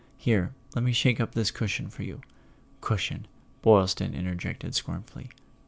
Here, 0.17 0.55
let 0.73 0.83
me 0.83 0.93
shake 0.93 1.19
up 1.21 1.35
this 1.35 1.51
cushion 1.51 1.91
for 1.91 2.01
you" 2.01 2.21
("Cushion!" 2.81 3.27
Boylston 3.61 4.15
interjected 4.15 4.73
scornfully.) 4.73 5.29